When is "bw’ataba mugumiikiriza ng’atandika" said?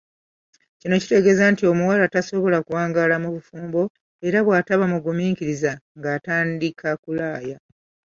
4.45-6.89